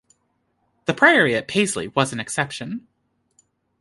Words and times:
The 0.85 0.95
priory 0.95 1.35
at 1.35 1.47
Paisley 1.47 1.89
was 1.89 2.11
an 2.11 2.19
exception. 2.19 2.87